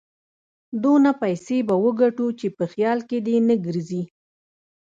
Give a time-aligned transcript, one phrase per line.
[0.83, 4.03] دونه پيسې به وګټو چې په خيال کې دې نه ګرځي.